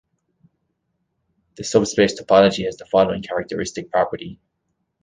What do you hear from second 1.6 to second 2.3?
subspace